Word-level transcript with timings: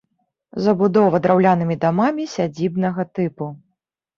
Забудова 0.67 1.19
драўлянымі 1.27 1.75
дамамі 1.83 2.27
сядзібнага 2.35 3.01
тыпу. 3.19 3.53